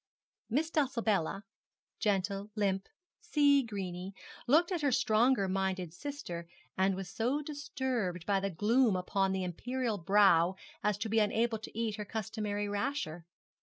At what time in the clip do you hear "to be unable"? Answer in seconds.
10.97-11.59